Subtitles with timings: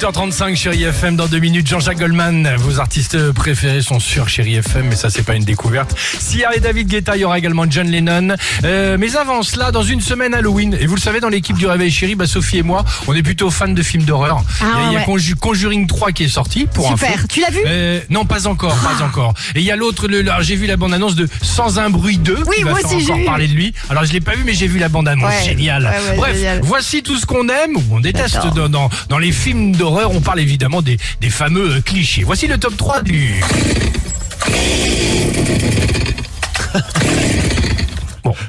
[0.00, 2.54] 8h35, chérie FM, dans deux minutes, Jean-Jacques Goldman.
[2.58, 5.94] Vos artistes préférés sont sur chérie FM, mais ça, c'est pas une découverte.
[6.18, 8.36] Sia et David Guetta, il y aura également John Lennon.
[8.64, 11.66] Euh, mais avant cela, dans une semaine Halloween, et vous le savez, dans l'équipe du
[11.66, 14.42] Réveil Chéri, bah, Sophie et moi, on est plutôt fans de films d'horreur.
[14.60, 15.04] Ah, il y a, il y a ouais.
[15.06, 17.06] Conju- Conjuring 3 qui est sorti, pour info.
[17.06, 17.26] Super.
[17.28, 17.60] Tu l'as vu?
[17.66, 19.32] Euh, non, pas encore, pas encore.
[19.54, 20.08] Et il y a l'autre,
[20.42, 22.36] j'ai vu la bande-annonce de Sans un bruit 2.
[22.46, 23.72] Oui, qui va moi faire aussi, j'ai encore parler de lui.
[23.88, 25.30] Alors, je l'ai pas vu, mais j'ai vu la bande-annonce.
[25.30, 25.44] Ouais.
[25.46, 25.84] Génial.
[25.84, 26.60] Ouais, ouais, Bref, génial.
[26.62, 29.85] voici tout ce qu'on aime ou on déteste dans, dans, dans les films d'horreur.
[29.86, 32.24] On parle évidemment des, des fameux euh, clichés.
[32.24, 33.40] Voici le top 3 du...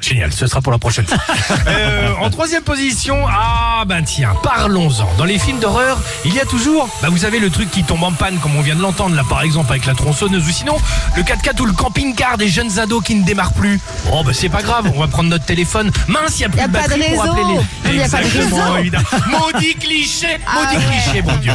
[0.08, 1.18] Génial, ce sera pour la prochaine fois.
[1.68, 5.08] Euh, en troisième position, ah ben tiens, parlons-en.
[5.18, 8.04] Dans les films d'horreur, il y a toujours, bah vous savez, le truc qui tombe
[8.04, 10.78] en panne, comme on vient de l'entendre là, par exemple avec la tronçonneuse, ou sinon
[11.16, 13.80] le 4x4 ou le camping-car des jeunes ados qui ne démarrent plus.
[14.14, 15.92] Oh bah c'est pas grave, on va prendre notre téléphone.
[16.08, 17.44] Mince, il y a plus Y a de pas de batterie pour appeler
[17.84, 17.96] les.
[17.98, 19.06] y a pas de Exactement, évidemment.
[19.30, 20.92] Maudit cliché, Ah maudit ouais.
[21.04, 21.54] cliché, bon Dieu.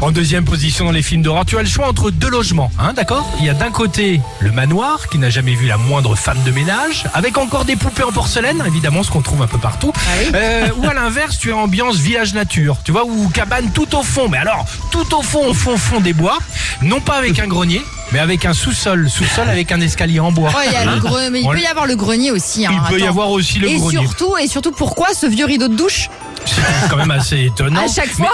[0.00, 2.92] En deuxième position dans les films d'horreur, tu as le choix entre deux logements, hein,
[2.94, 3.28] d'accord?
[3.40, 6.50] Il y a d'un côté le manoir qui n'a jamais vu la moindre femme de
[6.50, 9.92] ménage, avec encore des poupées en porcelaine, évidemment ce qu'on trouve un peu partout.
[9.96, 10.30] Ah oui.
[10.34, 14.02] Euh, ou à l'inverse, tu as ambiance village nature, tu vois, ou cabane tout au
[14.02, 14.28] fond.
[14.28, 16.38] Mais alors, tout au fond, au fond, fond des bois,
[16.82, 20.50] non pas avec un grenier, mais avec un sous-sol, sous-sol avec un escalier en bois.
[20.50, 22.66] Ouais, il y a le gre- mais il peut y avoir le grenier aussi.
[22.66, 23.98] hein, Il peut y avoir aussi le et grenier.
[23.98, 26.08] surtout, et surtout, pourquoi ce vieux rideau de douche?
[26.46, 27.84] C'est quand même assez étonnant.
[27.86, 28.30] à chaque fois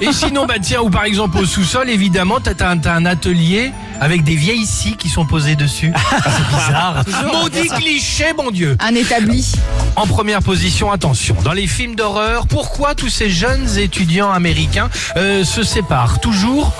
[0.00, 3.04] Et sinon, bah tiens, ou par exemple au sous-sol, évidemment, t'as t'as un, t'as un
[3.06, 5.92] atelier avec des vieilles scies qui sont posées dessus.
[6.24, 7.04] C'est bizarre.
[7.32, 8.76] Maudit cliché, mon Dieu.
[8.80, 9.52] Un établi.
[9.94, 15.44] En première position, attention, dans les films d'horreur, pourquoi tous ces jeunes étudiants américains euh,
[15.44, 16.72] se séparent toujours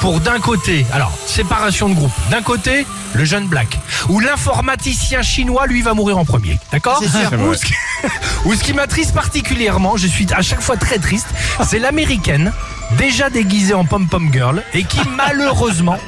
[0.00, 5.66] pour d'un côté, alors séparation de groupe, d'un côté le jeune black, ou l'informaticien chinois
[5.68, 7.00] lui va mourir en premier, d'accord.
[7.48, 7.74] Ou ce qui-
[8.46, 11.28] ou ce qui m'attriste particulièrement, je suis à chaque fois très triste,
[11.64, 12.52] c'est l'américaine
[12.98, 15.98] déjà déguisée en pom-pom girl et qui malheureusement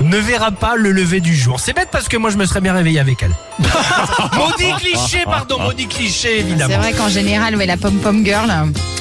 [0.00, 1.58] ne verra pas le lever du jour.
[1.60, 3.32] C'est bête parce que moi je me serais bien réveillé avec elle.
[4.36, 6.68] maudit cliché, pardon, maudit cliché évidemment.
[6.70, 8.50] C'est vrai qu'en général, ouais, la pom-pom girl,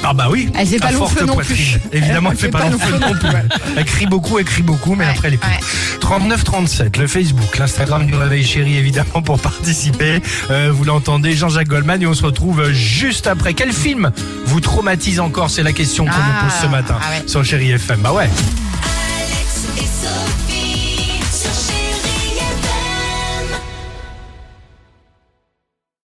[0.03, 0.50] Ah bah oui.
[0.57, 1.78] Elle fait pas feu non plus.
[1.91, 3.29] Évidemment, elle fait pas long feu non plus.
[3.78, 5.50] Elle crie beaucoup, elle crie beaucoup, mais Ouais, après elle est plus.
[5.50, 5.59] ouais.
[6.00, 10.22] 39 37, le Facebook, l'Instagram du Réveil Chéri évidemment pour participer.
[10.51, 13.53] Euh, vous l'entendez, Jean-Jacques Goldman et on se retrouve juste après.
[13.53, 14.12] Quel film
[14.45, 15.50] vous traumatise encore?
[15.50, 17.23] C'est la question qu'on Ah, nous pose ce matin ah ouais.
[17.27, 18.01] sur Chéri FM.
[18.01, 18.29] Bah ouais.
[18.29, 20.44] Alex et Sophie.